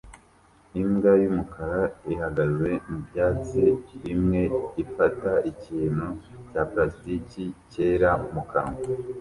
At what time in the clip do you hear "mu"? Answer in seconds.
2.89-2.99, 8.33-8.43